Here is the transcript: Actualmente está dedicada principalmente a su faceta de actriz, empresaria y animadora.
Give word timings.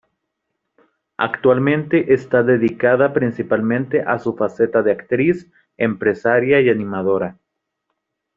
Actualmente 1.17 2.11
está 2.15 2.41
dedicada 2.41 3.13
principalmente 3.13 4.01
a 4.01 4.17
su 4.17 4.35
faceta 4.35 4.81
de 4.81 4.93
actriz, 4.93 5.51
empresaria 5.77 6.59
y 6.59 6.71
animadora. 6.71 7.37